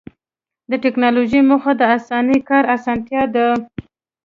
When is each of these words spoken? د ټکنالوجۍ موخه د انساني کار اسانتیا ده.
د 0.69 0.71
ټکنالوجۍ 0.83 1.41
موخه 1.49 1.71
د 1.77 1.81
انساني 1.93 2.39
کار 2.49 2.63
اسانتیا 2.75 3.23
ده. 3.35 3.47